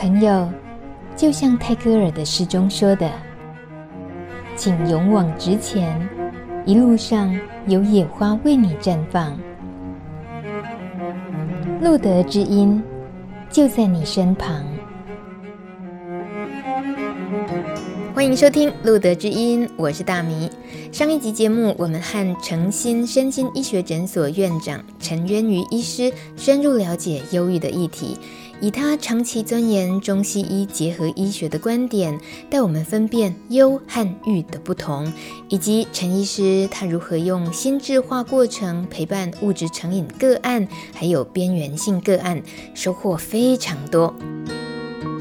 [0.00, 0.48] 朋友，
[1.14, 3.12] 就像泰戈尔的诗中说的
[4.56, 6.08] ：“请勇往直前，
[6.64, 9.38] 一路上有野花为你绽放。”
[11.82, 12.82] 路德之音
[13.50, 14.64] 就在你身旁。
[18.14, 20.50] 欢迎收听《路德之音》，我是大米。
[20.92, 28.18] 上一集节目，我们和诚心身心医学诊所院长陈渊瑜医师深入了解忧郁的议题，
[28.60, 32.18] 以他长期钻研中西医结合医学的观点，
[32.50, 35.10] 带我们分辨忧和郁的不同，
[35.48, 42.42] 以及陈医师他如何用心智化过程陪伴物质成瘾个案，还有边缘性个案，
[42.74, 44.14] 收获非常多。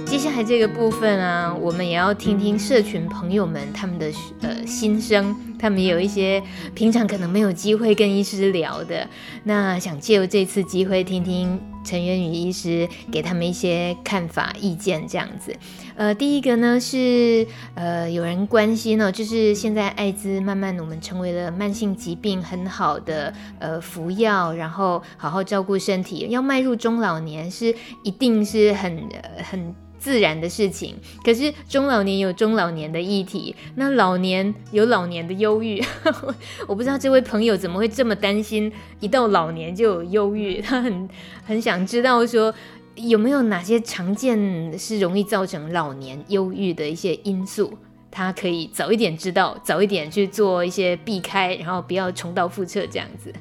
[0.05, 4.11] 接下来这个部分啊，我们也要听听社群朋友们他们的
[4.41, 6.41] 呃心声，他们有一些
[6.73, 9.07] 平常可能没有机会跟医师聊的，
[9.43, 15.53] 那想借由这次机会听听陈元宇医师给他们一些看法意见这样子。
[15.95, 29.03] 呃，第一个呢是呃有人关心呢、哦，就是现在艾滋慢慢我们成为了慢性疾病，很好的呃服药，然后好好照顾身体，要迈入中老年是一定是很、
[29.44, 29.75] 很。
[29.99, 35.81] 自然的事情，可是中老年有中老年的议题，那老年有老年的忧郁。
[36.67, 40.61] 我不知道这位朋友怎么会这么担心，一到老年就有忧郁。
[40.61, 41.09] 他很
[41.44, 42.53] 很想知道说，
[42.95, 47.73] 有没有哪些常见是容易造成老年忧郁的一些因素，
[48.11, 53.34] 他可以早一点知道，早一点去做一些避开，然后不要重蹈覆辙这样子。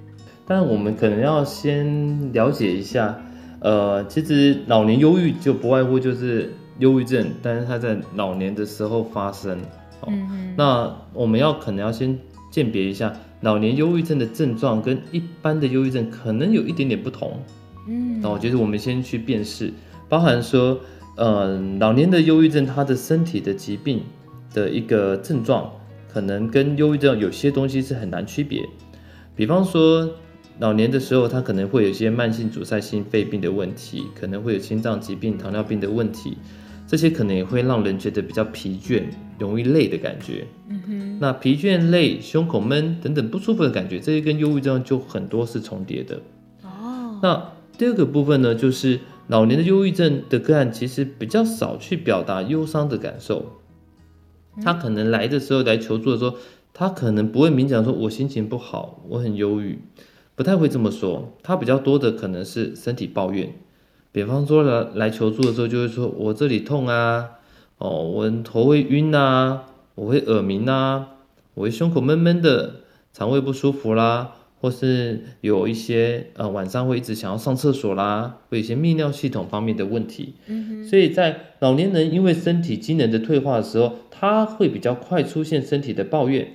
[0.46, 3.18] 但我们可能要先了解一下。
[3.60, 9.58] 呃，其实老年忧郁就不外乎就是忧郁症，但是它在老年的时候发生。
[10.00, 10.54] 哦，嗯。
[10.56, 12.18] 那我们要可能要先
[12.50, 17.40] 鉴别一下老年忧郁症的症状跟一般的忧郁症可能有一点点不同。
[17.86, 19.72] 嗯，那我觉得我们先去辨识，
[20.08, 20.80] 包含说，
[21.16, 24.02] 呃，老年的忧郁症他的身体的疾病
[24.52, 25.70] 的一个症状，
[26.12, 28.68] 可能跟忧郁症有些东西是很难区别，
[29.34, 30.10] 比方说。
[30.60, 36.36] 老年的时候，他可能会有一些慢性阻塞性肺病的问题，可能会有心脏疾病、糖尿病的问题，
[36.84, 39.04] 这些可能也会让人觉得比较疲倦、
[39.38, 40.46] 容易累的感觉。
[40.68, 46.20] 嗯哼，那疲倦、累、胸口闷等等不舒服的感觉，这些跟忧郁症就很多是重叠的。
[46.62, 53.60] 哦，那第二个部分呢，就是老年的忧郁症的个案其实比较少去表达忧伤的感受，
[54.62, 56.36] 他可能来的时候来求助的时候，
[56.74, 59.78] 他可能不会明讲说“我心情不好，我很忧郁”。
[60.34, 63.52] 不太会这么说，他比较多的可能是身体抱怨，
[64.12, 67.28] 比方说来来求助的时候，就会说我这里痛啊，
[67.78, 71.10] 哦，我头会晕啊，我会耳鸣啊，
[71.54, 72.80] 我会胸口闷闷的，
[73.12, 80.34] 肠胃不舒服啦，或是有一些呃晚上会一直想要上厕所啦，会有一些泌尿系统方面的问题。
[80.90, 86.48] 所以在老年人因为身体机能的退化的时候，他会比较快出现身体的抱怨，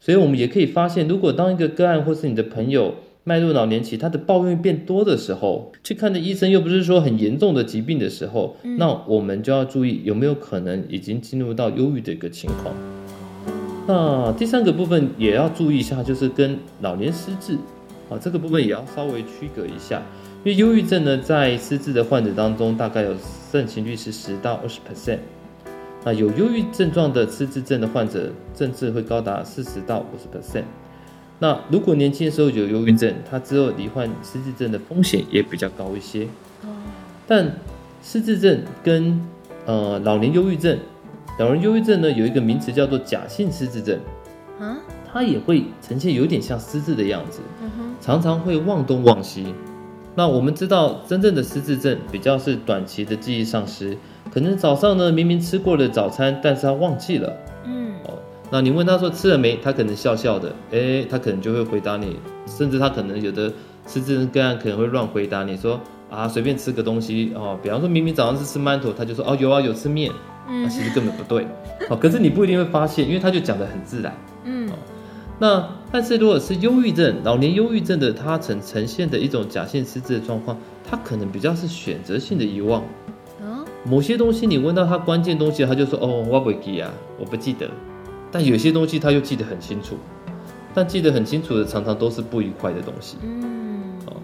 [0.00, 2.94] 所以我们也可以发现，如果当一个个案或是你的朋友。
[3.22, 12.74] 迈入老年期，他的抱怨变多的时候，去看的医生又不是说很严重的疾病的时候，嗯、那我们就要注意有没有可能已经进入到忧郁的一个情况。
[13.86, 17.54] 那第三个部分也要注意一下，就是跟老年失智
[18.08, 20.02] 啊这个部分也要稍微区隔一下，
[20.42, 23.14] 因为忧郁症呢，在失智的患者当中，大概有
[23.52, 25.18] 盛行率是十到二十 percent，
[26.04, 30.64] 那有忧郁症状的失智症的患者，甚至会高达四十到五十 percent。
[31.42, 36.28] 那如果年轻的时候有忧郁症，他之后罹患失智症的风险也比较高一些。
[37.26, 37.50] 但
[38.02, 39.18] 失智症跟
[39.64, 40.78] 呃老年忧郁症，
[41.38, 43.98] 老人忧郁症呢有一个名词叫做假性失智症，
[44.60, 44.76] 啊
[45.10, 47.40] 它也会呈现有点像失智的样子，
[48.00, 49.54] 常常会忘东忘西。
[50.14, 53.96] 那我们知道，真正的失智症比较是短期的记忆丧失，
[54.30, 57.34] 可能早上呢明明吃过了早餐，但是他忘记了。
[58.52, 59.56] 那你问他说吃了没？
[59.62, 62.16] 他可能笑笑的，哎、欸，他可能就会回答你，
[62.46, 63.52] 甚至他可能有的
[63.86, 65.80] 失智症个案可能会乱回答你说
[66.10, 70.10] 啊，随便吃个东西哦，比方说明明早上是吃馒头，他就说哦有啊有吃面，
[70.48, 71.46] 那其实根本不对，
[71.88, 74.12] 哦，可是你不一定会发现，因为他就讲得很自然，
[74.44, 74.68] 嗯，
[75.38, 80.58] 那但是如果是忧郁症，老年忧郁症的他呈呈现的一种假性失智的状况，
[80.88, 82.82] 他可能比较是选择性的遗忘，
[83.84, 87.70] 某些东西你问到他关键东西，他就说哦我不记啊，我不记得。
[88.32, 89.96] 但有些东西他又记得很清楚，
[90.72, 93.16] 但记得很清楚的常常都是不愉快的东西。
[93.22, 94.16] 嗯，哦，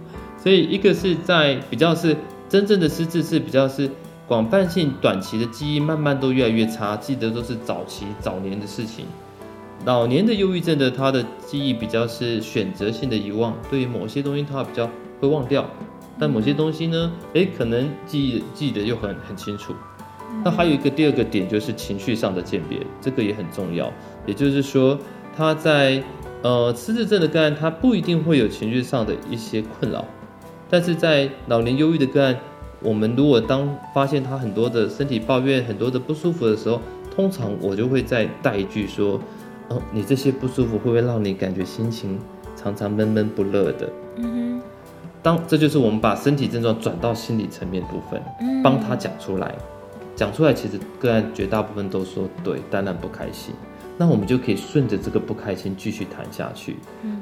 [0.42, 2.16] 所以一个是在比较是
[2.48, 3.90] 真正的失智是比较是
[4.28, 9.04] 广泛性短期的记忆慢慢都越来越差，记得都是早期早年的事情。
[9.84, 14.88] 老年的忧郁症的他的记忆比较是选择性的遗忘，对于某些东西他比较
[15.20, 15.68] 会忘掉，
[16.18, 19.74] 但某些东西呢，诶，可能记忆记得又很很清楚。
[20.46, 23.93] 那还有一个第二个点就是情绪上的鉴别，这个也很重要。
[24.26, 24.96] 也就是说，
[25.37, 26.00] 他在
[26.43, 30.04] 呃失智症的个案，他不一定会有情绪上的一些困扰，
[30.70, 32.38] 但是在老年忧郁的个案，
[32.81, 36.81] 我们如果当发现他很多的身体抱怨、很多的不舒服的时候，
[37.12, 39.20] 通常我就会再带一句说
[39.66, 42.16] ：“哦，你这些不舒服会不会让你感觉心情
[42.54, 43.90] 常常闷闷不乐的？”
[45.25, 48.22] 当这就是我们把身体症状转到心理层面部分，
[48.62, 49.52] 帮他讲出来，
[50.16, 53.54] 讲出来，其实个案绝大部分都说对，当然不开心。
[53.98, 56.76] 那我们就可以顺着这个不开心继续谈下去。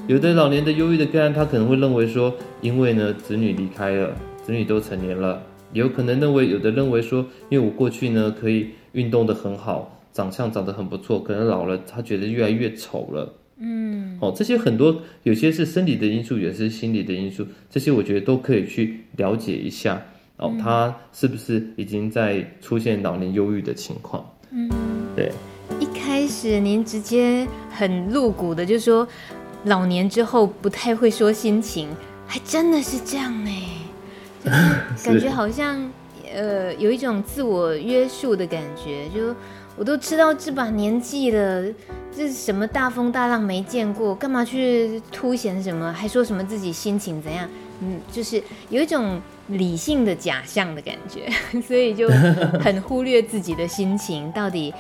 [0.07, 4.15] 有的老年的忧郁的个案，他可能会认为说，因为呢子女离开了，
[4.45, 5.43] 子女都成年了，
[5.73, 13.35] 有可能认为有的认为说，因为我过去呢可以运动得很好，长相长得很不错，可能老了他觉得越来越丑了。
[13.59, 20.03] 嗯，哦，这些很多有些是生理的因素，也是心理的因素，这些我觉得都可以去了解一下。
[20.37, 24.25] 哦，他是不是已经在出现老年忧郁的情况？
[24.51, 24.69] 嗯，
[25.15, 25.33] 对。
[25.81, 29.07] 一开始您直接很露骨的就说，
[29.65, 31.89] 老年之后不太会说心情，
[32.27, 33.51] 还真的是这样呢，
[34.45, 35.91] 就是感觉好像
[36.35, 39.35] 呃有一种自我约束的感觉，就
[39.77, 41.65] 我都吃到这把年纪了，
[42.15, 47.49] 这什么大风大浪没见过，干嘛去凸显什么，还说什么自己心情怎样？
[47.81, 51.29] 嗯，就是有一种理性的假象的感觉，
[51.67, 52.09] 所以就
[52.61, 54.73] 很忽略自己的心情到底。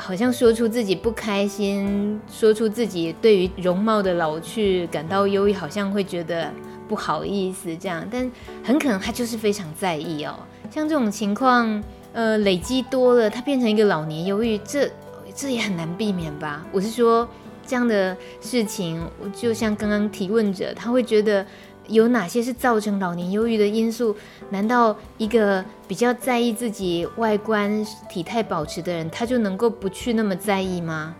[0.00, 6.48] 好像说出自己不开心，说出自己对于容貌的老去感到忧郁，好像会觉得
[6.86, 8.30] 不好意思这样，但
[8.62, 10.36] 很可能他就是非常在意哦。
[10.70, 11.82] 像这种情况，
[12.12, 14.88] 呃，累积多了，他变成一个老年忧郁，这
[15.34, 16.64] 这也很难避免吧？
[16.70, 17.28] 我是说，
[17.66, 19.04] 这样的事情，
[19.34, 21.44] 就像刚刚提问者，他会觉得。
[21.88, 24.14] 有哪些是造成老年忧郁的因素？
[24.50, 31.14] 难道一个比较在意自己外观体态保持的人，他就能够不去那么在意吗？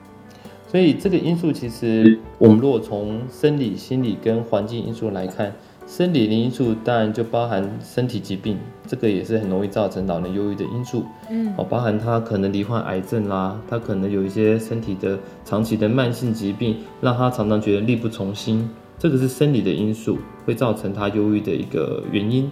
[0.70, 5.50] 所以这个因素其实，我们如果从生理、心理跟环境因素来看，
[5.86, 11.06] 生理的因素当然就包含身体疾病，这个也是很容易造成老年忧郁的因素。
[11.30, 18.68] 嗯，哦，包含他可能罹患癌症啦，他可能有一些身体的长期的慢性疾病，让他常常觉得力不从心。
[18.98, 22.50] 这个是生理的因素，会造成他忧郁的一个原因。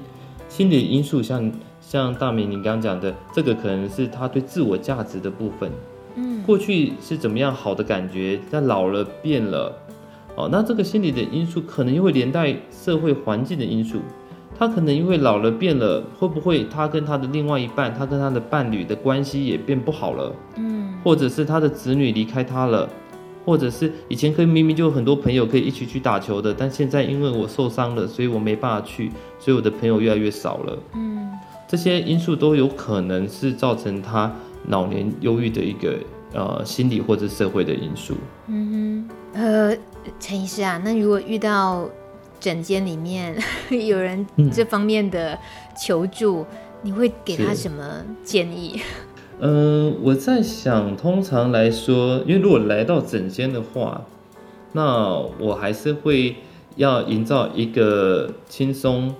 [0.48, 1.50] 心理因素像
[1.80, 5.70] 像大明你刚刚讲的，这个可能是他对自我价值的部分。
[6.14, 9.72] 嗯，过去是怎么样好的感觉，但老了变了。
[10.36, 14.00] 哦，那这个心理的因素可能又会连带社会环境的因素。
[14.58, 20.34] 他可能因为老了变了，会不会他跟他的另外一半，他跟他的伴侣的关系也变不好了？
[20.56, 22.88] 嗯，或者是他的子女离开他了？
[23.46, 30.78] 或者是以前可以明明就有很多朋友可以一起去打球的，但现在因为我受伤了，所以我没办法去，所以我的朋友越来越少了。
[30.94, 31.30] 嗯，
[31.68, 34.34] 这些因素都有可能是造成他
[34.66, 35.96] 老年忧郁的一个
[36.34, 38.14] 呃心理或者社会的因素。
[38.48, 39.76] 嗯哼，呃，
[40.18, 41.88] 陈医师啊，那如果遇到
[42.40, 43.36] 诊间里面
[43.70, 45.38] 有人这方面的
[45.80, 46.46] 求助，嗯、
[46.82, 48.80] 你会给他什么建议？
[49.38, 54.06] 嗯、呃，我在想，通常来说，因为如果来到整间的话，
[54.72, 56.36] 那我还是会
[56.76, 59.14] 要营造一个轻松、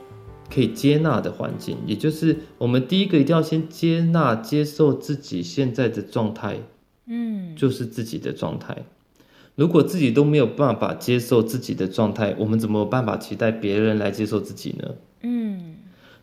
[0.53, 1.77] 可以接纳的环境。
[1.87, 6.57] 也就是，我们第一个一定要先接纳、接受自己现在的状态，
[7.07, 8.85] 嗯，就是自己的状态。
[9.55, 14.95] 如果自己都没有办法接受自己的状态，我们怎么有办法期待别人来接受自己呢？
[15.23, 15.76] 嗯。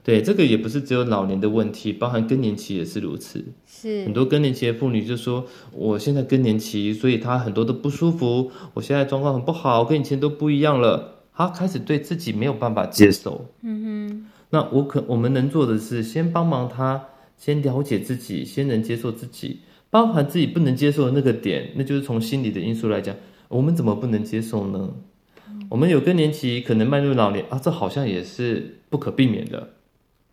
[0.04, 3.46] 对，这个也不是只有老年的问题，包含更年期也是如此。
[3.66, 11.22] 是很多更年期的妇女就说，我现在更年期，所以她很多的不舒服，我现在状况很不好，跟以前都不一样了。
[11.34, 13.46] 她开始对自己没有办法接受。
[13.62, 14.26] 嗯哼。
[14.50, 17.06] 那我可我们能做的是，先帮忙她，
[17.38, 23.16] 先了解自己，先能接受自己，包含自己不能接受的那个点，那就是从心理的因素来讲，
[23.48, 24.94] 我们怎么不能接受呢？
[25.50, 29.70] 嗯、我们有更年期，可能迈入老年啊，这好像也是不可避免的。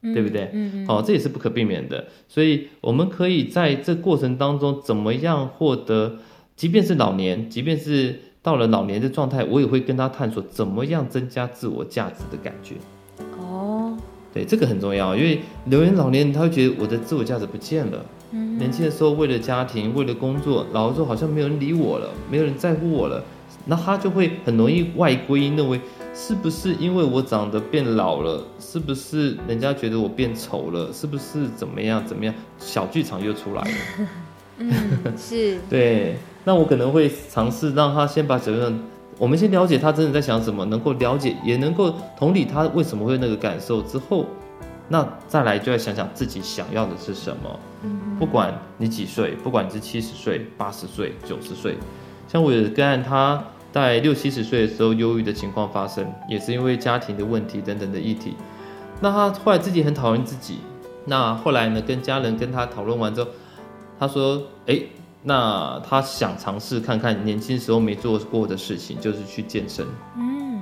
[0.02, 0.50] 对不对？
[0.52, 2.06] 嗯嗯，好，这也是不可避免的。
[2.26, 6.16] 所以我们可以在这过程当中，怎么样获得？
[6.56, 12.74] 即便是老年，即便是到了老年的状态，我也会跟他探索怎么样增加自我价值的感觉。
[13.38, 13.96] 哦，
[14.32, 18.04] 对，这个很重要，因为留言老年人他会觉得我的自我价值不见了。
[18.32, 23.22] 嗯，年轻的时候为了家庭，为了工作，老了之后好像没有人理我了，没有人在乎我了，
[23.66, 25.80] 那他就会很容易外归因，认为。
[26.12, 28.44] 是不是因为我长得变老了？
[28.58, 30.92] 是不是人家觉得我变丑了？
[30.92, 32.34] 是不是怎么样怎么样？
[32.58, 33.70] 小剧场又出来了。
[34.58, 34.72] 嗯，
[35.16, 35.58] 是。
[35.70, 38.80] 对，那我可能会尝试让他先把责任，
[39.18, 44.26] 我们先了解他真的在想什么，能够了解，也能够同理他为什么会那个感受之后，
[44.88, 47.60] 那再来就要想想自己想要的是什么。
[47.84, 51.78] 嗯，不管你几岁，不管你是七十岁、八十岁、九十岁，
[52.28, 58.34] 像我有个案，他在六七十岁的时候，忧郁的情况发生，也是因为家庭的问题等等的议题。
[59.00, 60.58] 那他后来自己很讨厌自己，
[61.06, 63.30] 那后来呢，跟家人跟他讨论完之后，
[63.98, 64.80] 他说：“哎，
[65.22, 69.86] 那他想尝试看看年轻时候没做过的事情，就是去健身。”
[70.18, 70.60] 嗯，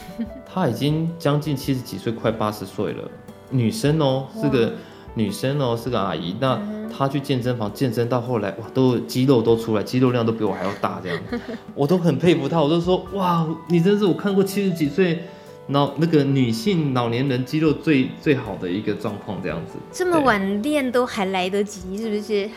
[0.44, 3.08] 他已经将近七十几岁，快八十岁了。
[3.50, 4.72] 女生哦，是个
[5.14, 6.36] 女生哦，是个阿姨。
[6.38, 11.18] 那她去健身房健身到后来，哇，都肌肉都出来，肌肉量都比我还要大，这样，
[11.74, 12.60] 我都很佩服他。
[12.60, 15.22] 我都说，哇，你真是我看过七十几岁
[15.68, 19.74] 老那个女性老年人肌肉最最好的一个状况，这样子。
[19.92, 22.48] 这么晚练都还来得及，是不是？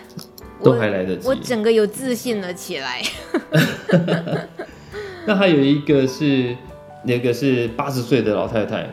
[0.63, 1.27] 都还来得及。
[1.27, 3.01] 我整个有自信了起来。
[5.25, 6.55] 那还有一个是，
[7.03, 8.87] 那个是八十岁的老太太。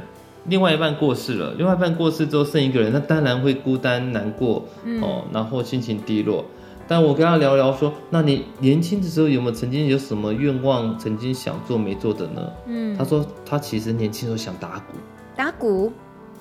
[0.49, 6.45] 另外一半过世了，另外一半过世之后剩一个人，那当然会孤单难过、嗯、哦，然后心情低落。
[6.87, 12.51] 但我跟他聊聊说，那你年轻的时候有没有曾经有什么愿望，曾经想做没做的呢？
[12.67, 14.97] 嗯，他说他其实年轻时候想打鼓，
[15.37, 15.93] 打鼓，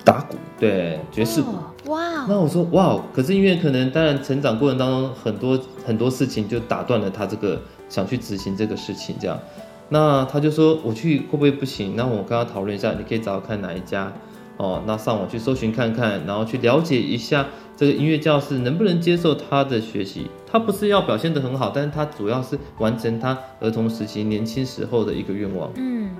[0.04, 1.52] 打鼓，对，爵士鼓。
[1.90, 7.60] 哇，那我说哇，可是因为可能当然成长过程当中很多很多事情就打断了他这个
[7.90, 9.38] 想去执行这个事情，这样。
[9.90, 11.96] 那他就说我去会不会不行？
[11.96, 14.12] 那我跟他讨论一下，你可以找找看哪一家
[14.56, 14.82] 哦。
[14.86, 20.26] 那上网去搜寻看看，然后去了解一下这个音乐教室能不能接受他的学习。
[20.50, 25.70] 他不是要表现得很好，但是他主要是完成他儿童时期年轻时候的一个愿望。
[25.76, 26.10] 嗯，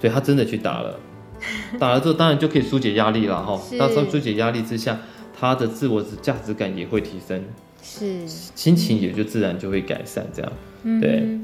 [0.00, 0.98] 所以他真的去打了，
[1.78, 3.60] 打了之后当然就可以疏解压力了哈。
[3.72, 4.98] 那时候疏解压力之下，
[5.38, 7.42] 他的自我价值感也会提升，
[7.82, 10.26] 是心情也就自然就会改善。
[10.34, 10.52] 这样，
[11.00, 11.20] 对。
[11.20, 11.42] 嗯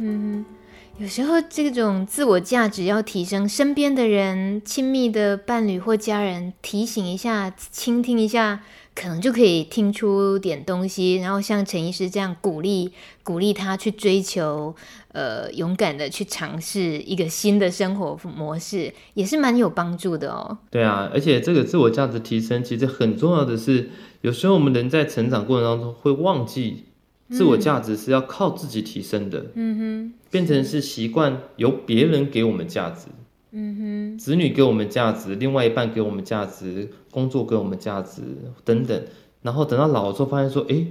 [0.96, 8.62] 有时候这种自我价值要提升，身边的人、亲密的伴侣或家人提醒一下、倾听一下，
[8.94, 11.16] 可能就可以听出点东西。
[11.16, 12.92] 然后像陈医师这样鼓励、
[13.24, 14.72] 鼓励他去追求，
[15.08, 20.56] 呃，勇敢的去尝试一个新的生活模式，也是蛮有帮助的哦。
[20.70, 26.84] 对啊，而且这个自我价值提升，其实很重要的是，有时候我们人在成长过程当中会忘记。
[27.31, 33.07] 自我价值是要靠自己提升的，嗯哼，变成是习惯由别人给我们价值，
[33.50, 33.76] 嗯
[34.14, 38.21] 哼，子女给我们价值，另外一半给我们价值，工作给我们价值
[38.62, 39.02] 等等，
[39.40, 40.87] 然后等到老了之后发现说，哎，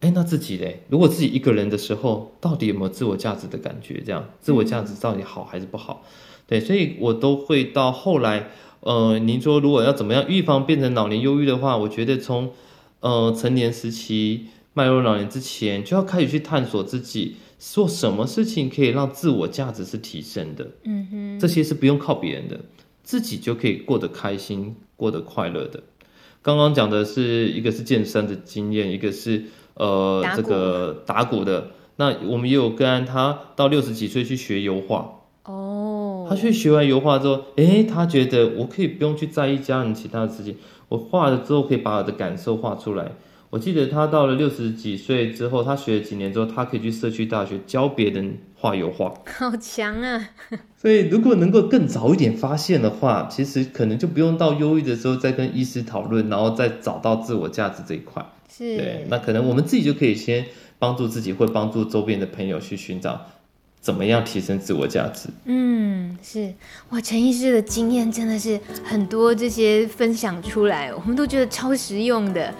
[0.00, 0.82] 哎，那自己嘞？
[0.90, 4.02] 如果自己一个人的时候，到底有没有自我价值的感觉？
[4.04, 6.04] 这样，自我价值到底好还是不好？
[6.46, 8.48] 对，所以我都会到后来，
[8.80, 12.50] 呃，您说如果要怎么样预防变成老年忧郁的话，我觉得从，
[13.00, 14.48] 呃，成年时期。
[14.74, 20.68] 迈入老年之前，就要开始去探索自己做什么事情可以让自我价值是提升的。
[20.84, 22.60] 嗯哼，这些是不用靠别人的，
[23.02, 25.82] 自己就可以过得开心、过得快乐的。
[26.40, 31.70] 刚刚讲的是一个是健身的经验，一个是呃这个打鼓的。
[31.96, 35.20] 那我们也有个案，他到六十几岁去学油画。
[35.44, 40.56] 哦，他去学完油画之后，诶，他觉得我可以不用去在意家人其他的事情，
[40.88, 43.12] 我画了之后可以把我的感受画出来。
[43.52, 50.30] 我记得他到了六十几岁之后，他学了几年之后，他可以去社区大学教别人画油画， 好强啊！
[50.80, 58.24] 所以如果能够更早一点发现的话，其实可能就不用到忧郁的时候再跟医师讨论，然后再找到自我价值这一块。
[58.50, 60.46] 是，对，那可能我们自己就可以先
[60.78, 63.20] 帮助自己，或帮助周边的朋友去寻找
[63.82, 65.28] 怎么样提升自我价值。
[65.44, 66.54] 嗯，是
[66.88, 72.54] 哇，陈医师的经验真的是很多，这些分享出来，我们都觉得超实用的。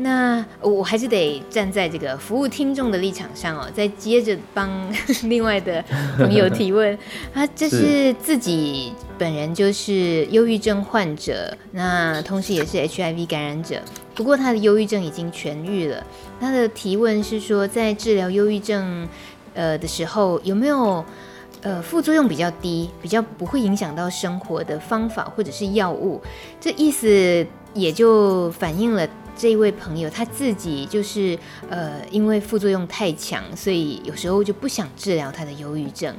[0.00, 4.70] 那我还是得站在这个服务听众的立场上哦，再接着帮
[5.24, 5.84] 另外的
[6.16, 6.96] 朋友提问。
[7.34, 13.82] 他这是自己本人就是忧郁症患者，那同时也是 HIV 感染者。
[14.14, 16.06] 不过他的忧郁症已经痊愈了。
[16.40, 19.08] 他的提问是说，在治疗忧郁症
[19.54, 21.04] 呃的时候，有没有
[21.62, 26.22] 呃副作用比较低、比较不会影响到生活的方法或者是药物？
[26.60, 27.44] 这意思
[27.78, 29.08] 也就反映了。
[29.40, 31.38] 这位朋友他自己就是
[31.70, 36.12] 呃，因为副作用太强，所以有时候就不想治疗他的忧郁症。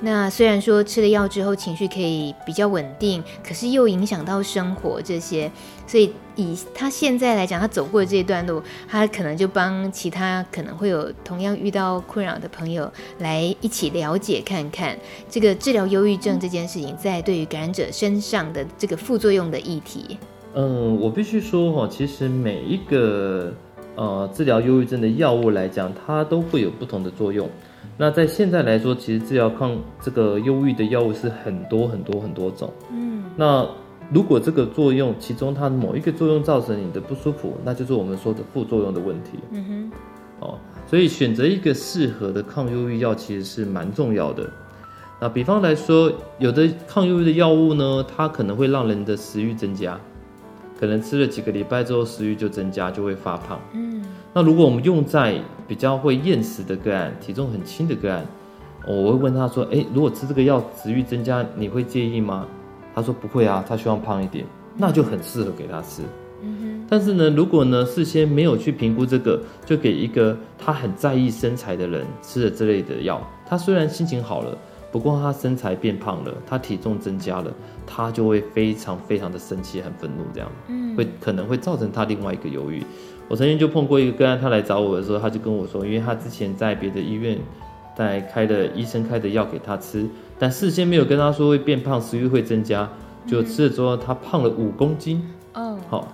[0.00, 5.48] 那虽然说吃了药之后情绪可以比较稳定，可是又影响到生活这些，
[5.86, 14.98] 所以以他现在来讲，他走过的这一段路，他可能就帮其他可能会有同样遇到困扰的朋友来一起了解看看
[15.30, 20.18] 这个治疗忧郁症这件事情在对于感染者身上的这个副作用的议题。
[20.54, 23.52] 嗯，我必须说哈，其实每一个
[23.96, 27.48] 呃治疗忧郁症的药物来讲，它都会有不同的作用。
[27.96, 32.72] 那在现在来说，其实治疗抗这个忧郁的药物是很多很多很多种。
[32.90, 33.66] 嗯，那
[34.12, 39.38] 如果这个作用其中它某一个作用造成你的不舒服，那就是我们说的副作用的问题。
[39.50, 39.92] 嗯哼，
[40.40, 44.48] 哦，所以选择一个适合的抗忧郁药其实是蛮重要的。
[45.20, 49.98] 那比方来说，有的抗忧郁的药物呢，它可能会让人的食欲增加，
[50.78, 53.60] 可能吃了几个礼拜之后食欲就增加，就会发胖。
[53.72, 58.26] 嗯，那如果我们用在比较会厌食的个案，体重很轻的个案。
[58.86, 62.46] 我会问他说：“诶，如果吃这个药，食欲增加，你会介意吗？”
[62.94, 64.44] 他说：“不会啊，他希望胖一点，
[64.76, 66.02] 那就很适合给他吃。”
[66.42, 66.86] 嗯哼。
[66.86, 74.58] 但是呢，如果呢事先没有去评估这个，就给一个他很在意身材的人吃了这类的药，他虽然心情好了，
[74.94, 77.52] 不过他身材变胖了，他体重增加了，
[77.84, 82.80] 他就会非常非常的生气，很愤怒，这样，嗯，会可能会造成他另外一个忧郁。
[83.26, 87.36] 我曾经就碰过一个个案，他来找我的时候，他就跟我说，因为他之前在别的医院。
[87.96, 90.04] 在开的医生开的药给他吃，
[90.36, 92.90] 但事先没有跟他说会变胖，食欲会增加，
[93.24, 95.24] 就吃了之后他胖了五公斤。
[95.52, 96.08] 嗯，好，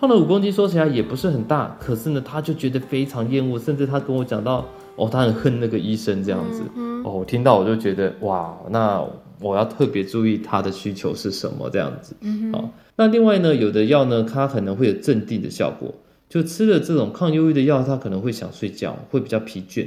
[0.00, 4.64] 胖了五公斤，说起来也不是很大，可是呢，他就觉得非常厌恶，甚至他跟我讲到，
[4.96, 6.62] 哦，他很恨那个医生这样子。
[6.96, 9.04] 嗯、哦，我听到我就觉得哇，那
[9.40, 12.16] 我要特别注意他的需求是什么这样子。
[12.20, 15.92] 嗯，好，那另外呢，有的药呢，它可能会有镇定的效果，
[16.28, 19.86] 就吃了这种抗忧郁的药，他可能会想睡觉，会比较疲倦。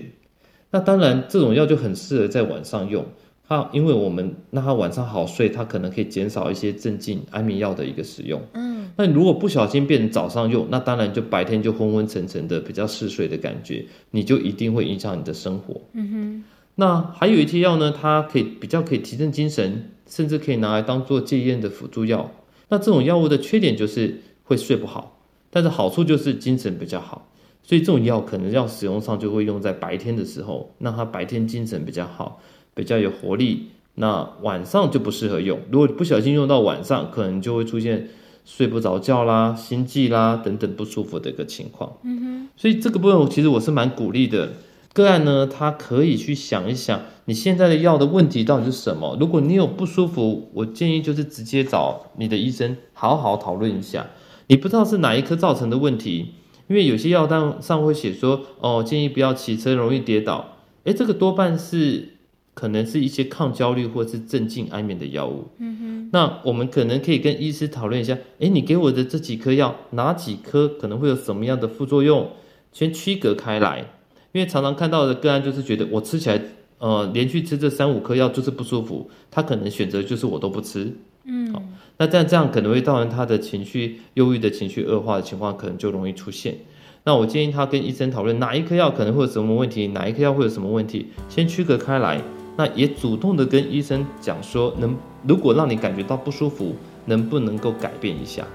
[0.72, 3.04] 那当然，这种药就很适合在晚上用。
[3.48, 8.40] 它因为我们那他晚上好睡，它可能可以减少一些镇静安眠药的一个使用。
[8.54, 15.82] 嗯，那你如果不小心变成早上用，那当然就白天就昏昏沉沉的，比较嗜睡的感觉，你就一定会影响你的生活。
[15.94, 16.44] 嗯哼。
[16.80, 22.32] 那还有一些药呢，它可以比较可以提振精神，甚至可以拿来当做戒烟的辅助药。
[22.70, 25.20] 那这种药物的缺点就是会睡不好，
[25.50, 27.28] 但是好处就是精神比较好。
[27.64, 32.40] 所以这种药可能要使用上就会用在白天的时候，让他白天精神比较好，
[32.74, 33.68] 比较有活力。
[33.96, 35.60] 那晚上就不适合用。
[35.70, 38.08] 如果不小心用到晚上，可能就会出现
[38.46, 41.98] 睡不着觉啦、心悸啦等等不舒服的一个情况。
[42.04, 42.50] 嗯哼。
[42.56, 44.54] 所以这个部分其实我是蛮鼓励的。
[45.00, 49.16] 个案呢，他可以去想一想你现在的药的问题到底是什么。
[49.18, 54.08] 如果你有不舒服，我建议就是直接找你的医生好好讨论一下。
[54.48, 56.34] 你不知道是哪一颗造成的问题。
[56.68, 60.58] 因为有些药单上会写说，哦，建议不要骑车，容易跌倒。
[60.84, 62.10] 诶，这个多半是
[62.54, 65.48] 可能是一些抗焦虑或是镇静安眠的药物。
[65.60, 66.10] 嗯哼。
[66.12, 72.30] 那我们可能可以跟医师讨论一下，诶，你给我的这几颗药，哪几颗可能会有什么样的副作用，
[72.72, 73.86] 先区隔开来。
[74.32, 76.42] 因为常常看到的个案就是觉得我吃起来，
[76.78, 80.94] 呃，连续吃这三五颗药就是不舒服，他可能选择就是我都不吃。
[81.26, 81.62] 嗯，好，
[81.98, 86.56] 那这样这样可能会造成他的情绪忧郁的情绪恶化的情况，可能就容易出现。
[87.04, 92.22] 那我建议他跟医生讨论哪一颗药可能会有什么问题，哪一颗药会有什么问题，先区隔开来。
[92.58, 98.46] 那也主动的跟医生讲说，能如果让你感觉到不舒服，能不能够改变一下？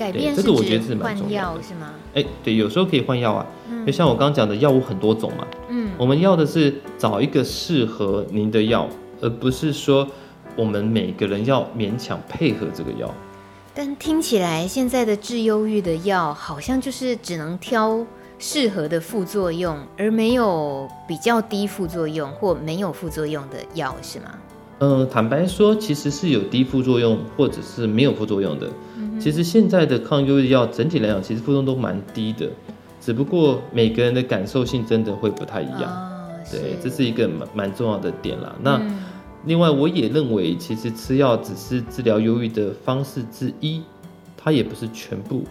[0.00, 1.90] 改变这个我觉得是蛮重要的，是吗？
[2.14, 3.46] 哎，对，有时候可以换药啊，
[3.84, 5.46] 就、嗯、像我刚刚讲的药物很多种嘛。
[5.68, 8.88] 嗯，我们要的是找一个适合您的药，
[9.20, 10.08] 而不是说。
[10.56, 13.08] 我们每个人要勉强配合这个药，
[13.72, 18.04] 但听起来现在的治忧郁的药好像就是只能挑
[18.36, 24.34] 适合的副作用，而没有比较低副作用或没有副作用的药，是吗？
[24.80, 28.68] 嗯，坦白说，其实是有低副作用或者是没有副作用的。
[28.96, 29.20] 嗯。
[29.20, 32.48] 其实现在的抗忧郁药整体来讲，其实副作用都蛮低的，
[33.00, 35.82] 只不过每个人的感受性真的会不太一样。
[35.82, 38.54] 哦，对，这是一个蛮蛮重要的点啦。
[38.62, 38.76] 那。
[38.76, 38.98] 嗯
[39.46, 43.80] 另外，我也认为，其实吃药只是治疗忧郁的方式之一，
[44.36, 45.44] 它也不是全部。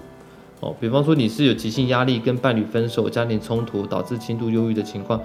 [0.59, 5.19] 哦，比方说你是有急性压力、跟伴侣分手、家庭冲突导致轻度忧郁的情况，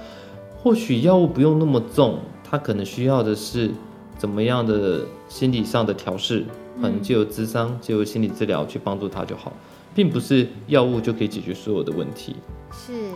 [0.56, 3.70] 或许药物不用那么重，它可能需要的是
[4.24, 6.46] 怎么样的心理上的调试，
[6.80, 9.52] 可能就有智商，就有心理治疗去帮助他就好，
[9.94, 12.36] 并不是药物就可以解决所有的问题。
[12.72, 13.10] 是。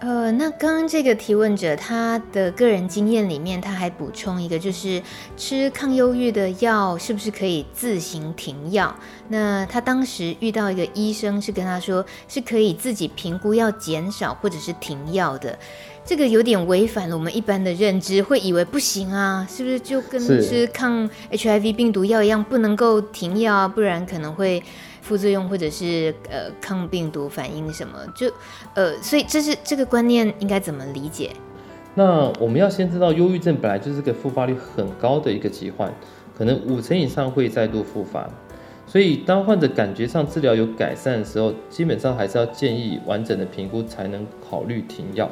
[0.00, 5.02] 呃，那刚刚这个提问者他的个人经验里面，他还补充一个，就是
[5.36, 8.96] 吃抗忧郁的药是不是可以自行停药？
[9.28, 15.58] 那他当时遇到一个医生是跟他说，是可以自己评估要减少或者是停药的。
[16.04, 24.62] 这个有点违反了我们一般的认知，会以为不行啊，是不是就跟吃抗 HIV 病毒药一样，不能够停药啊，不然可能会。
[25.02, 28.30] 副作用或者是呃抗病毒反应什么，就
[28.74, 31.30] 呃，所以这是这个观念应该怎么理解？
[31.94, 35.90] 那我们要先知道，忧郁症本来就是个复发率很高的一个疾患，
[36.36, 38.28] 可能五成以上会再度复发。
[38.86, 45.28] 所以当患者感觉上治疗有改善的时候，基本上还是要建议完整的评估才能考虑停药。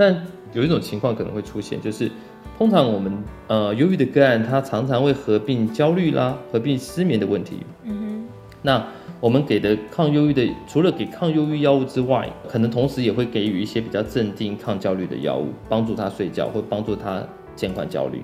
[0.00, 2.10] 但有一种情况可能会出现，就是
[2.56, 7.58] 通常我们呃忧郁的个案，它常常会合并焦虑啦，合并失眠的问题。
[7.84, 8.28] 嗯哼。
[8.62, 8.82] 那
[9.20, 17.22] 我们给的抗忧郁的，除了给抗忧郁药物之外，可能同时也会给予一些比较镇定、抗焦虑的药物，帮助他睡觉，或帮助他
[17.54, 18.22] 减缓焦虑。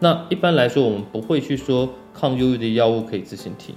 [0.00, 3.74] 那一般来说，我们不会去说抗忧郁的药物可以自行停，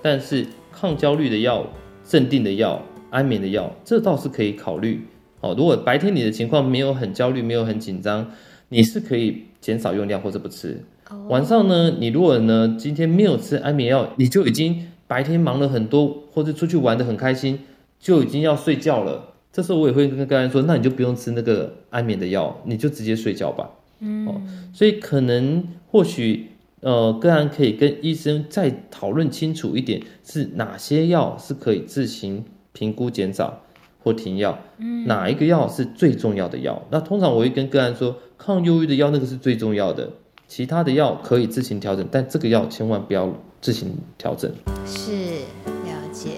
[0.00, 1.66] 但是抗焦虑的药、
[2.02, 5.06] 镇定的药、安眠的药，这倒是可以考虑。
[5.40, 8.32] 哦，如果白天你的情况没有很焦虑，没有很紧张，
[8.70, 10.82] 你是可以减少用量或者不吃。
[11.28, 17.60] 晚上呢，你如果呢今天没有吃安眠药，你就已经白天忙了很多，或者出去玩的很开心，
[17.98, 19.34] 就已经要睡觉了。
[19.50, 23.70] 这时候我也会跟个人说，那你就不用吃那个安眠的药，你就直接睡觉吧。
[24.00, 24.40] 嗯，哦，
[24.74, 26.48] 所以可能或许
[26.80, 33.62] 呃个案可以跟医生再讨论清楚一点，是哪些药是可以自行评估减少
[34.08, 36.82] 或停药，嗯，哪一个药是最重要的药？
[36.90, 40.10] 那通常我会跟个案说，抗忧郁的药那个是最重要的，
[40.46, 44.50] 其他的药可以自行调整，但这个药千万不要自行调整。
[44.86, 45.12] 是，
[45.84, 46.30] 了解。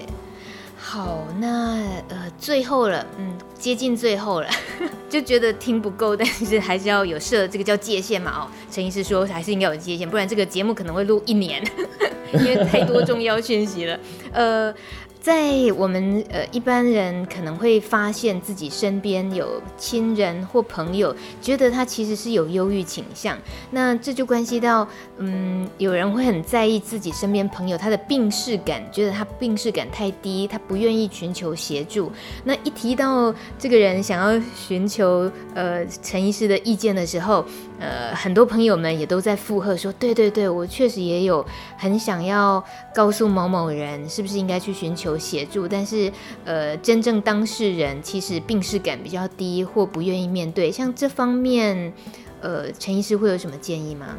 [0.77, 1.77] 好，那
[2.09, 3.37] 呃最后了，嗯。
[3.61, 4.47] 接近最后了，
[5.07, 8.31] 就觉得听不够，但是还是要有设这个叫界限嘛。
[8.31, 11.63] 哦，陈医师说还是应该有界限，不然这个节目可能会录一年，
[12.33, 13.99] 因为太多重要讯息了。
[14.33, 14.73] 呃。
[15.21, 23.37] 在我们呃一般人可能会发现自己身边有亲人或朋友觉得他其实是有忧郁倾向，
[23.69, 24.87] 那这就关系到
[25.19, 32.11] 嗯，有人会很在意自己身边朋友他的病识感，觉得他病识感太低，他不愿意寻求协助。
[32.43, 37.45] 那一提到这个人想要寻求呃陈医师的意见的时候，
[37.79, 41.45] 呃很多朋友们也都在附和说，对对对，我确实也有
[41.77, 45.10] 很想要告诉某某人是不是应该去寻求。
[45.11, 46.11] 有协助，但是
[46.45, 50.71] 呃，真正当事人其实病视感比较低，或不愿意面对。
[50.71, 51.93] 像这方面，
[52.41, 54.17] 呃，陈医师会有什么建议吗？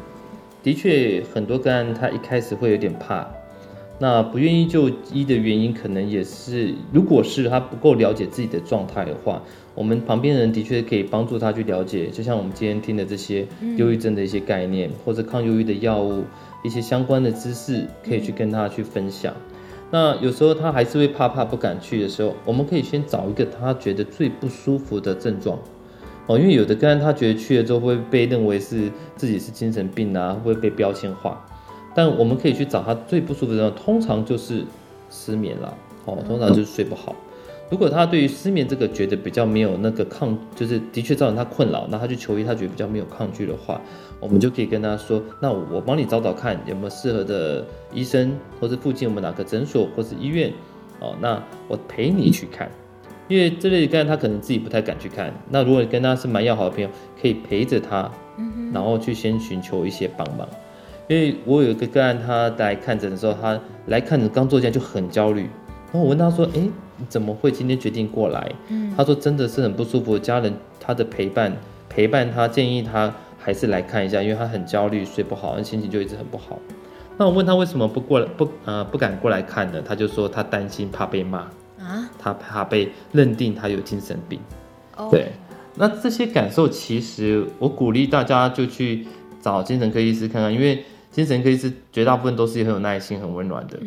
[0.63, 3.27] 的确，很多个案他一开始会有点怕，
[3.99, 9.41] 那不愿意就医的原因，可能也是，如果是他不够了解自己的状态的话，
[9.75, 12.07] 我们旁边的人的确可以帮助他去了解。
[12.07, 16.23] 就像我们今天听的这些忧郁症的一些概念，嗯、或者抗忧郁的药物
[16.63, 19.33] 一些相关的知识，可以去跟他去分享。
[19.93, 25.59] 那有时候他还是会怕怕不敢去的时候，我们可以先找一个他觉得最不舒服的症状，
[26.25, 31.45] 哦，因为有的个案他觉得去了之后会被认为是自己是精神病啊，会被标签化，
[31.93, 34.65] 但我们可以去找他最不舒服的症状，通常就是
[35.11, 37.15] 失眠了，哦，通常就是睡不好。
[37.69, 43.79] 如果他对于失眠这个觉得比较没有那个抗，就是的确造成他困扰，那他去求医，他觉得比较没有抗拒的话，
[44.23, 50.51] 我们就可以跟他说，那我帮你找找看有没有适合的医生，或是附近我们哪个诊所或是医院，
[50.99, 52.71] 哦，那我陪你去看，
[53.27, 56.89] 因为这类个案他可能自己不太敢去看，那如果你跟他是蛮要好的朋友，
[57.21, 58.09] 可以陪着他，
[58.73, 60.47] 然后去先寻求一些帮忙，
[61.07, 65.41] 因为我有一个个案，他来看诊的时候，他来看诊刚坐进来就很焦虑，
[65.91, 66.69] 然后我问他说，诶。
[67.09, 68.49] 怎么会今天决定过来？
[68.69, 71.51] 嗯，他说真的是很不舒服，家人他的陪伴
[71.89, 76.57] 陪伴他，建议他还是来看一下，因为他很焦虑，睡不好，心情就一直很不好。
[77.17, 79.81] 那我问他为什么不过来不呃不敢过来看呢？
[79.85, 81.39] 他就说他担心怕被骂
[81.77, 84.39] 啊，他怕被认定他有精神病。
[84.95, 85.33] 哦，对，
[85.75, 89.05] 那这些感受其实我鼓励大家就去
[89.41, 90.83] 找精神科医师看看，因为。
[91.13, 93.79] 精神科医师绝大部分都是很有耐心、很温暖的，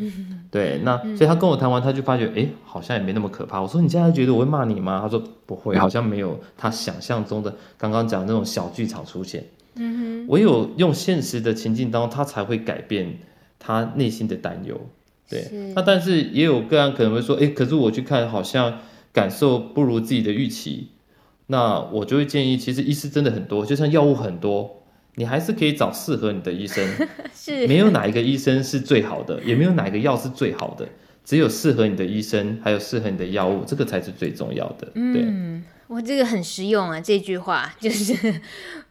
[0.51, 0.81] 对。
[0.85, 3.61] 那所以他跟我谈完，他就发觉，哎，好像也没那么可怕。
[3.61, 5.01] 我说，你现在觉得我会骂你吗？
[5.03, 9.45] 他说不会，好像没有他想象中的刚刚讲的那种小剧场出现。
[9.75, 13.19] 嗯哼，唯有用现实的情境当中，他才会改变
[13.59, 14.81] 他内心的担忧。
[15.29, 15.51] 对。
[15.75, 18.79] 那但是也有个案可能会说，哎，可是我去看，好像
[19.13, 20.91] 感受不如自己的预期。
[21.49, 24.83] 那我就会建议，其实医师真的很多，就像药物很多。
[25.17, 26.87] 你还是可以找适合你的医生，
[27.35, 30.87] 是没有哪一个医生是最好的，也没有哪一个药是最好的，
[31.25, 34.87] 只有适合你的医生，还有适合你的药物，这个才是最重要的。
[34.95, 38.41] 对，嗯，我这个很实用啊，这句话 就是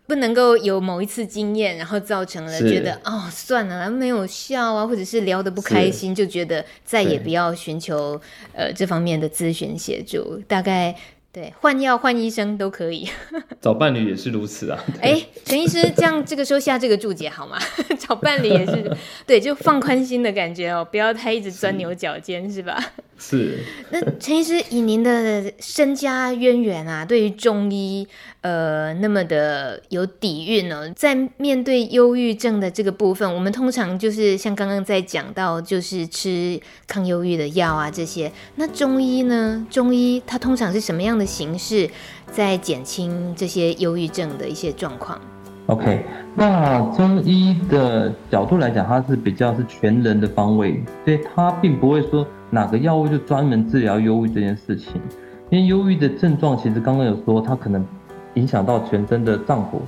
[0.07, 8.19] 不能够有某一次经验，然后造成了觉得哦算了，没有效啊，或者是聊得不开心，就觉得再也不要寻求
[8.53, 10.95] 呃这方面的咨询协助，大概。
[11.35, 13.05] 对，换药换医生都可以，
[13.59, 14.81] 找伴侣也是如此啊。
[15.01, 17.57] 哎，陈医师，这样这个时候下这个注解好吗？
[17.99, 18.89] 找伴侣也是，
[19.27, 22.81] 对，就放宽心的感觉哦，不要太一直钻牛角尖，是，是吧？
[23.19, 23.59] 是。
[23.91, 28.07] 那陈医师以您的身家渊源啊，对于中医。
[28.41, 38.31] 呃，那么的有底蕴呢，在面对忧郁症的这个部分，我们通常就是像刚刚在讲到，就是吃抗忧郁的药啊这些。
[38.57, 39.65] 那中医呢？
[39.67, 41.89] 中医它通常是什么样的形式，
[42.31, 45.19] 在减轻这些忧郁症的一些状况
[45.67, 55.01] ？OK，那中医的角度来讲，它是比较是全人的方位，所以它并不会说哪个药物就专门治疗忧郁这件事情。
[55.49, 57.85] 因为忧郁的症状，其实刚刚有说，它可能
[58.33, 59.79] 影响到全身的脏腑、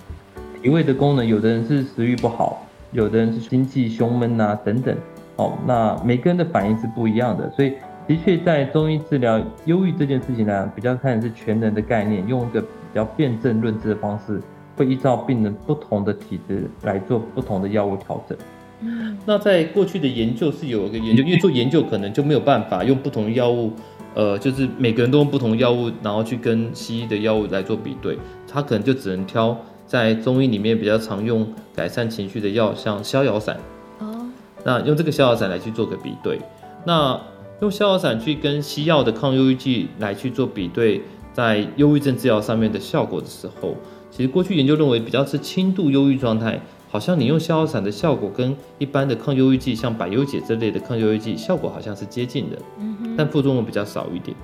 [0.61, 1.25] 脾胃的功能。
[1.25, 4.95] 有的人是食欲不好，有的人是心悸、胸闷啊等等。
[5.35, 7.73] 哦，那每个人的反应是不一样的，所以
[8.07, 14.41] 的确在中医治疗忧郁这件事情呢，比较看的是全人的概念，用一个比较辩证论治的方式。
[14.77, 18.37] 会依照病人不同的体质来做不同的药物调整。
[18.81, 23.71] 嗯，那在过去的研究是有一个研究，因为做研究可能就没有办法用不同的药物，
[24.13, 28.19] 呃，就是每个人都用不同的药物，然后去跟西医的药物来做比对。
[28.47, 33.57] 他可能就只能挑在中医里面比较常用改善情绪的药，像逍遥散。
[33.97, 34.27] 哦，
[34.63, 36.39] 那用这个逍遥散来去做个比对。
[36.85, 37.19] 那
[37.59, 41.01] 用逍遥散去跟西药的抗忧郁剂来去做比对，
[41.33, 43.75] 在忧郁症治疗上面的效果的时候。
[44.11, 52.57] 其实过去研究认为，比较是轻度忧郁状态，好像你用逍遥散的效果跟一般的抗忧郁剂，像百忧解这类的抗忧郁剂效果好像是接近的，
[53.17, 54.37] 但副作用比较少一点。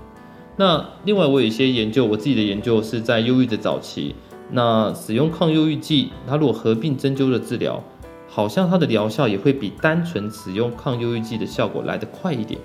[0.56, 4.16] 那另外我有一些研究，我自己的研究是在忧郁的早期，
[4.52, 7.84] 那使用抗忧郁剂，它如果合并针灸的治疗，
[8.28, 12.60] 好像它的疗效也会比单纯使用抗忧郁剂的效果来得快一点。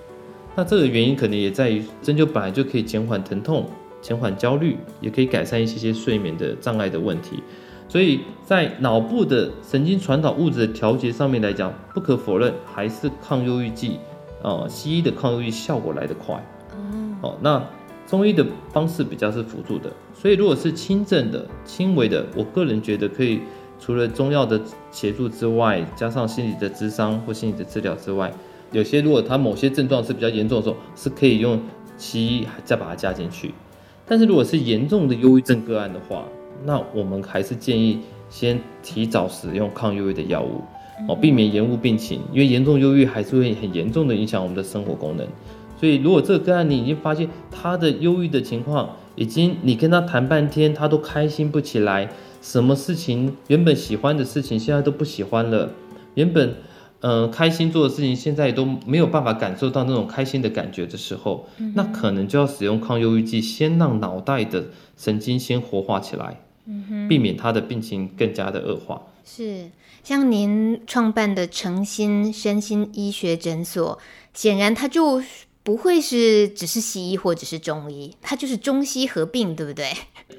[0.59, 3.64] 那这个原因可能也在于针灸本来就可以减缓疼痛。
[4.01, 7.42] 减缓焦虑，也可以改善一些些睡眠的障碍的问题，
[7.88, 13.99] 所以在脑部的神经传导物质的调节上面来讲，不可否认还是抗忧郁剂，
[14.42, 16.40] 呃，西医的抗忧郁效果来得快。
[17.23, 17.61] 哦，那
[18.07, 23.40] 中医的方式比较是辅助的，所以如果是轻症的、轻微的，我个人觉得可以
[23.81, 24.61] 除了中药的
[24.92, 28.33] 协助之外，加上心理的咨商或心理的治疗之外，
[28.73, 31.59] 有些如果他某些症状是比较严重的时候，是可以用
[31.97, 33.53] 西医再把它加进去。
[34.07, 36.25] 但是如果是严重的忧郁症个案的话，
[36.65, 40.63] 那我们还是建议先提早使用抗忧郁的药物，
[41.09, 45.27] 哦，避免延误病情，因为严重忧郁还是会很严重的影响我们的生活功能。
[45.79, 52.09] 所以如果这个个案你已经发现他的忧郁的情况，已经你跟他谈半天，他都开心不起来，
[52.43, 55.71] 什么事情原本喜欢的事情现在都不喜欢了，
[56.15, 56.55] 原本。
[57.01, 64.65] 呃，开心做的事情，现在都没有办法感受到那种开心的感觉的时候，嗯、那可能就要使用抗忧郁剂，先让脑袋的
[64.97, 69.01] 神经先活化起来，嗯哼，避免他的病情更加的恶化。
[69.25, 69.71] 是，
[70.03, 73.97] 像您创办的诚心身心医学诊所，
[74.35, 75.23] 显然它就
[75.63, 79.87] 不会是只是西医或者是中医，它就是中西合并，对不对？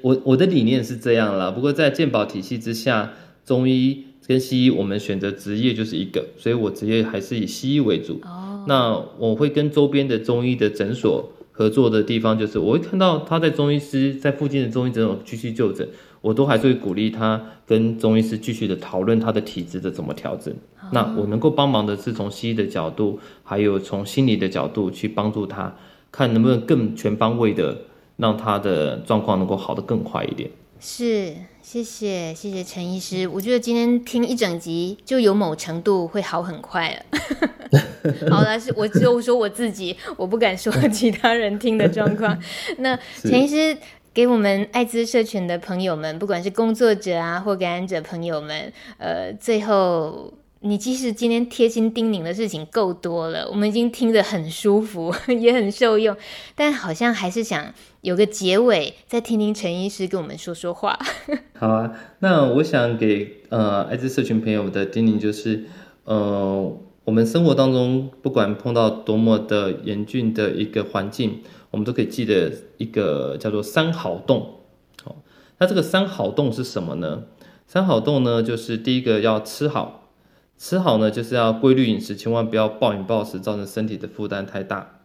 [0.02, 3.12] 我我的理念是这样啦，不过在健保体系之下，
[3.46, 4.04] 中医。
[4.30, 8.12] 跟西医，我们选择职业就是一个，所以我职业还是以西医为主。
[8.22, 8.64] Oh.
[8.68, 15.88] 那我会跟周边的中医的诊所合作的地方，就是我会看到他在中医师在附近的中医诊所继续就诊，
[16.20, 20.54] 我都还是会鼓励他跟中医师继续的讨论他的体质的怎么调整。
[20.80, 20.92] Oh.
[20.92, 25.74] 那我能够帮忙的是从西医的角度，还有从心理的角度去帮助他，
[26.12, 27.76] 看能不能更全方位的
[28.16, 30.48] 让他的状况能够好得更快一点。
[30.80, 31.34] 是。
[31.62, 37.70] 谢谢谢谢陈医师，我觉得今天听一整集就有某程度会好很快了。
[38.28, 42.36] 好了，是我只有说我自己，我不敢说其他人听的状况。
[42.78, 43.76] 那陈医师
[44.12, 50.34] 给我们艾滋社群的朋友们，不管是工作者啊或感染者朋友们，呃，最后。
[50.62, 56.14] 你即使今天贴心叮咛的事情够多了，我们已经听得很舒服， 也很受用，
[56.54, 60.98] 但好像还是想有个结尾，再听听陈医师跟我们说说话。
[61.58, 65.64] 好啊，那我想给呃艾滋社群朋友的叮咛就是，
[66.04, 74.60] 呃，我们生活当中不管碰到多么的严峻的一个环境，我们都可以记得一个叫做三好动。
[75.04, 75.16] 好，
[75.58, 77.24] 那这个三好动是什么呢？
[77.66, 80.08] 三好动呢，就是第一个要吃好。
[80.56, 85.00] 吃好呢，就是要规律饮食，千万不要暴饮暴食，造成身体的负担太大。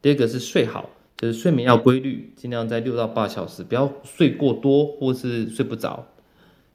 [0.00, 6.06] 第二个是睡好，就是睡眠要规律，尽量在六到八小时，不要睡过多或是睡不着。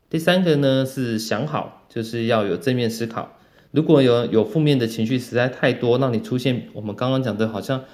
[0.10, 3.38] 第三个呢是想好，就是要有正面思考。
[3.72, 7.86] 如果有有负面的情绪实在太多，让你出现我们刚刚讲的好像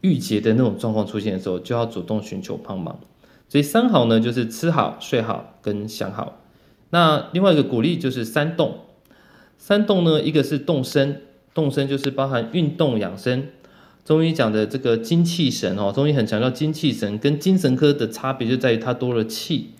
[0.00, 3.00] 郁结的那种状况出现的时候，就要主动寻求帮忙。
[3.48, 6.40] 所以三好呢，就是吃好、睡好跟想好。
[6.90, 8.78] 那另外一个鼓励就是三动。
[9.58, 13.48] 三动呢，一个是动身，动身就是包含运动养生。
[14.06, 19.70] 中医讲的这个精气神哦，中医很强调精气神，跟精神科的差别就在于它多了气。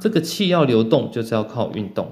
[0.00, 2.10] 这个气要流动，就是要靠运动。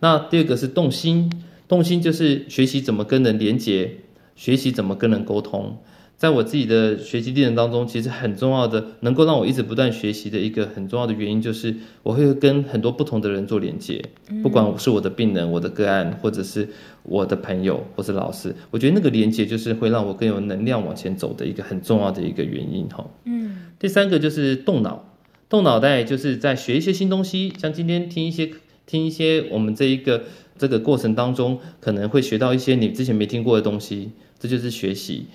[0.00, 1.30] 那第二个是动心，
[1.68, 3.96] 动心就是学习怎么跟人连接，
[4.34, 5.76] 学习怎么跟人沟通。
[6.18, 14.04] 在我自己的学习历程当中，其实很重要的，能够让我一直不断学习的一个很重要的原因，就是我会跟很多不同的人做连接，
[14.42, 16.68] 不管是我的病人、我的个案，或者是
[17.04, 23.06] 我的朋友，或是老师，我觉得那个连接就是会让我更有能量往前走的一个很重要的一个原因哈。
[23.24, 25.14] 嗯，第三个就是动脑，
[25.48, 28.50] 动脑袋就是在学一些新东西，像今天听一些
[28.86, 30.24] 听一些我们这一个
[30.58, 35.26] 这个过程当中，可能会学到一些你之前没听过的东西，这就是学习。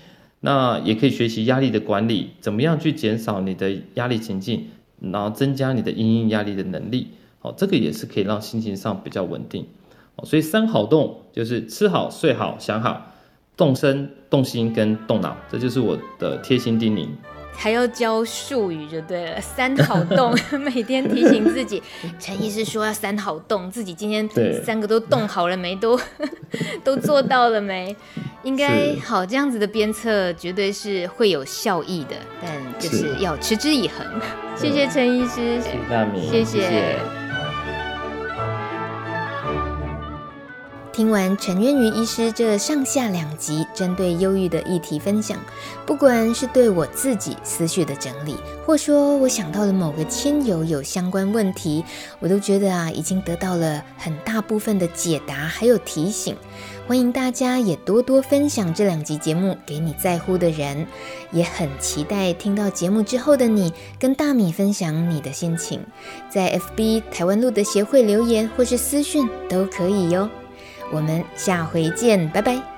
[0.46, 4.66] 那也可以学习压力的管理，怎么样去减少你的压力情境，
[5.00, 7.08] 然后增加你的因应压力的能力。
[7.38, 9.64] 好，这个也是可以让心情上比较稳定。
[10.24, 13.14] 所以三好动就是吃好、睡好、想好，
[13.56, 17.08] 动身、动心跟动脑，这就是我的贴心叮咛。
[17.56, 21.82] 还要教术语就对了，三好动， 每天提醒自己。
[22.18, 24.28] 陈医师说要三好动，自己今天
[24.62, 25.74] 三个都动好了没？
[25.76, 25.98] 都
[26.84, 27.94] 都做到了没？
[28.42, 34.06] 应该好，这样子的鞭策绝对是会有效益的，但就是要持之以恒。
[34.54, 36.60] 谢谢陈医师，谢谢大米，谢谢。
[36.60, 37.23] 谢谢
[40.94, 45.36] 听完陈渊瑜医师这上下两集针对忧郁的议题分享，
[45.84, 51.84] 不管是对我自己思绪的整理，或说我想到了某个亲友有相关问题，
[52.20, 56.36] 我都觉得啊，已经得到了很大部分的解答，还有提醒。
[56.86, 60.86] 欢迎大家也多多分享这两集节目给你在乎的人，
[61.32, 65.84] 也很期待听到节目之后的你跟大米分享你的心情，
[66.30, 70.30] 在 FB 台湾路的协会留言或是私讯都可以哟。
[70.94, 72.73] 我们下回见，拜拜。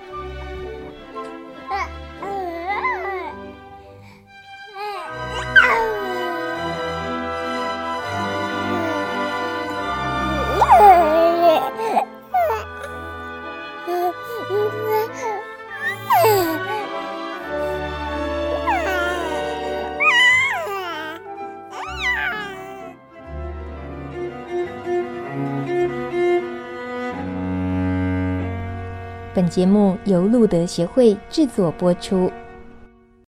[29.56, 32.30] 节目由路德协会制作播出。